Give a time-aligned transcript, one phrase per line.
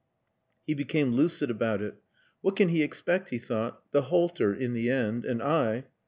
[0.65, 1.93] He became lucid about it.
[2.41, 3.83] "What can he expect?" he thought.
[3.91, 5.25] "The halter in the end.
[5.25, 5.85] And I...."